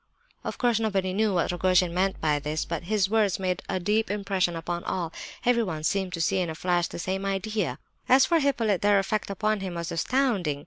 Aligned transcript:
Of 0.43 0.57
course 0.57 0.79
nobody 0.79 1.13
knew 1.13 1.31
what 1.35 1.51
Rogojin 1.51 1.93
meant 1.93 2.19
by 2.19 2.39
this; 2.39 2.65
but 2.65 2.85
his 2.85 3.07
words 3.07 3.37
made 3.37 3.61
a 3.69 3.79
deep 3.79 4.09
impression 4.09 4.55
upon 4.55 4.83
all. 4.83 5.13
Everyone 5.45 5.83
seemed 5.83 6.11
to 6.13 6.21
see 6.21 6.39
in 6.39 6.49
a 6.49 6.55
flash 6.55 6.87
the 6.87 6.97
same 6.97 7.23
idea. 7.23 7.77
As 8.09 8.25
for 8.25 8.39
Hippolyte, 8.39 8.81
their 8.81 8.97
effect 8.97 9.29
upon 9.29 9.59
him 9.59 9.75
was 9.75 9.91
astounding. 9.91 10.59